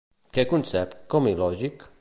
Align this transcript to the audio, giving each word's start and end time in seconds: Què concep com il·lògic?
Què 0.37 0.45
concep 0.53 0.97
com 1.15 1.31
il·lògic? 1.37 1.89